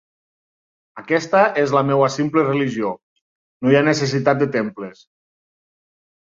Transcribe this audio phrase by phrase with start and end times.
[1.01, 2.89] Aquesta és la meua simple religió:
[3.67, 5.05] no hi ha necessitat de temples.